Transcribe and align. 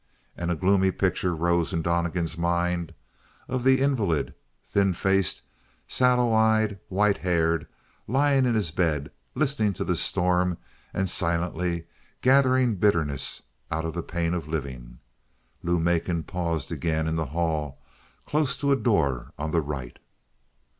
And 0.35 0.49
a 0.49 0.55
gloomy 0.55 0.89
picture 0.91 1.35
rose 1.35 1.73
in 1.73 1.83
Donnegan's 1.83 2.35
mind 2.35 2.95
of 3.47 3.63
the 3.63 3.79
invalid, 3.79 4.33
thin 4.65 4.93
faced, 4.93 5.43
sallow 5.87 6.33
eyed, 6.33 6.79
white 6.89 7.19
haired, 7.19 7.67
lying 8.07 8.47
in 8.47 8.55
his 8.55 8.71
bed 8.71 9.11
listening 9.35 9.73
to 9.73 9.83
the 9.83 9.95
storm 9.95 10.57
and 10.91 11.07
silently 11.07 11.85
gathering 12.21 12.77
bitterness 12.77 13.43
out 13.69 13.85
of 13.85 13.93
the 13.93 14.01
pain 14.01 14.33
of 14.33 14.47
living. 14.47 14.97
Lou 15.61 15.79
Macon 15.79 16.23
paused 16.23 16.71
again 16.71 17.07
in 17.07 17.15
the 17.15 17.27
hall, 17.27 17.79
close 18.25 18.57
to 18.57 18.71
a 18.71 18.75
door 18.75 19.33
on 19.37 19.51
the 19.51 19.61
right. 19.61 19.99